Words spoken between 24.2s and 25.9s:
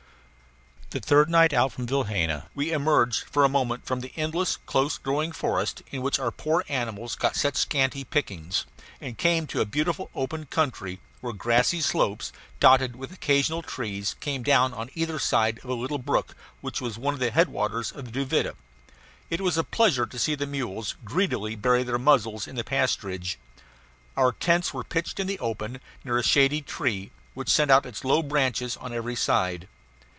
tents were pitched in the open,